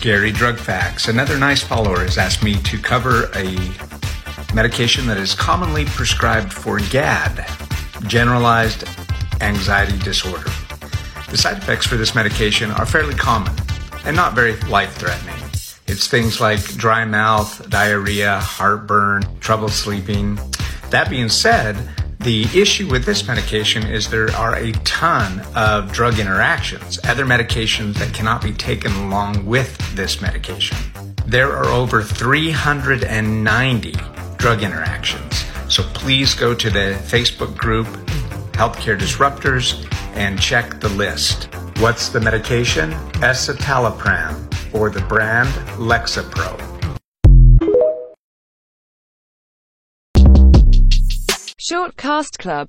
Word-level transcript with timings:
Gary 0.00 0.30
Drug 0.30 0.58
Facts. 0.58 1.08
Another 1.08 1.36
nice 1.36 1.62
follower 1.62 2.00
has 2.00 2.18
asked 2.18 2.42
me 2.42 2.54
to 2.62 2.78
cover 2.78 3.30
a 3.34 3.56
medication 4.54 5.06
that 5.06 5.16
is 5.16 5.34
commonly 5.34 5.84
prescribed 5.86 6.52
for 6.52 6.78
GAD, 6.78 7.46
generalized 8.06 8.84
anxiety 9.40 9.98
disorder. 9.98 10.50
The 11.30 11.36
side 11.36 11.58
effects 11.58 11.86
for 11.86 11.96
this 11.96 12.14
medication 12.14 12.70
are 12.70 12.86
fairly 12.86 13.14
common 13.14 13.54
and 14.04 14.14
not 14.14 14.34
very 14.34 14.56
life 14.62 14.94
threatening. 14.94 15.34
It's 15.86 16.06
things 16.06 16.40
like 16.40 16.62
dry 16.76 17.04
mouth, 17.04 17.68
diarrhea, 17.68 18.38
heartburn, 18.38 19.24
trouble 19.40 19.68
sleeping. 19.68 20.38
That 20.90 21.10
being 21.10 21.28
said, 21.28 21.76
the 22.20 22.44
issue 22.54 22.88
with 22.90 23.04
this 23.04 23.26
medication 23.28 23.86
is 23.86 24.10
there 24.10 24.30
are 24.32 24.56
a 24.56 24.72
ton 24.84 25.40
of 25.54 25.92
drug 25.92 26.18
interactions, 26.18 26.98
other 27.04 27.24
medications 27.24 27.94
that 27.94 28.12
cannot 28.12 28.42
be 28.42 28.52
taken 28.52 28.92
along 28.92 29.46
with 29.46 29.78
this 29.94 30.20
medication. 30.20 30.76
There 31.26 31.56
are 31.56 31.66
over 31.66 32.02
390 32.02 33.92
drug 34.36 34.62
interactions. 34.62 35.44
So 35.68 35.82
please 35.94 36.34
go 36.34 36.54
to 36.54 36.70
the 36.70 36.98
Facebook 37.04 37.56
group 37.56 37.86
Healthcare 38.52 38.98
Disruptors 38.98 39.86
and 40.14 40.40
check 40.40 40.80
the 40.80 40.88
list. 40.88 41.48
What's 41.78 42.08
the 42.08 42.20
medication? 42.20 42.90
Escitalopram 43.20 44.74
or 44.74 44.90
the 44.90 45.02
brand 45.02 45.48
Lexapro. 45.76 46.77
Short 51.70 51.94
Cast 51.98 52.38
Club 52.38 52.66